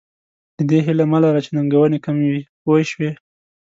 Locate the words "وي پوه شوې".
2.29-3.11